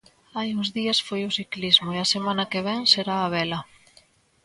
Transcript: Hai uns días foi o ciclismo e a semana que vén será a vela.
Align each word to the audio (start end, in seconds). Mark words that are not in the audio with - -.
Hai 0.35 0.49
uns 0.57 0.69
días 0.77 0.99
foi 1.07 1.21
o 1.25 1.35
ciclismo 1.39 1.89
e 1.91 1.97
a 2.01 2.11
semana 2.15 2.49
que 2.51 2.63
vén 2.67 2.81
será 2.93 3.15
a 3.21 3.31
vela. 3.35 3.59